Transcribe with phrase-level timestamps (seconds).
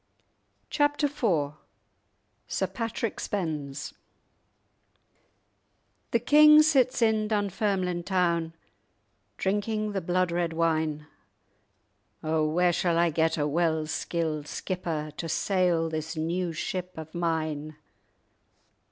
[0.71, 1.53] *Chapter IV*
[2.47, 3.93] *Sir Patrick Spens*
[6.09, 8.55] "The king sits in Dunfermline town
[9.37, 11.05] Drinking the blood red wine;
[12.23, 17.13] 'O where shall I get a well skilled skipper To sail this new ship of
[17.13, 17.75] mine?